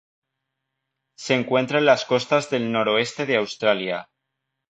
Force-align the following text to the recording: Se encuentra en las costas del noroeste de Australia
Se 1.15 1.35
encuentra 1.35 1.77
en 1.77 1.85
las 1.85 2.05
costas 2.05 2.49
del 2.49 2.71
noroeste 2.71 3.27
de 3.27 3.35
Australia 3.37 4.09